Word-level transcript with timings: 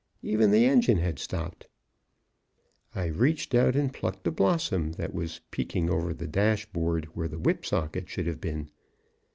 Even 0.23 0.49
the 0.49 0.65
engine 0.65 0.97
had 0.97 1.19
stopped. 1.19 1.67
I 2.95 3.05
reached 3.05 3.53
out 3.53 3.75
and 3.75 3.93
plucked 3.93 4.25
a 4.25 4.31
blossom 4.31 4.93
that 4.93 5.13
was 5.13 5.41
peeking 5.51 5.91
over 5.91 6.11
the 6.11 6.25
dashboard 6.25 7.05
where 7.13 7.27
the 7.27 7.37
whip 7.37 7.63
socket 7.63 8.09
should 8.09 8.25
have 8.25 8.41
been. 8.41 8.71